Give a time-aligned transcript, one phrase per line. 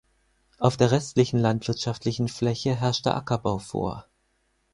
[0.57, 4.07] Auf der restlichen landwirtschaftlichen Fläche herrscht der Ackerbau vor.